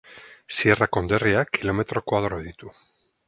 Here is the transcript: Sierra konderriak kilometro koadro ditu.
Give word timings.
Sierra 0.59 0.87
konderriak 0.97 1.51
kilometro 1.59 2.05
koadro 2.13 2.43
ditu. 2.49 2.73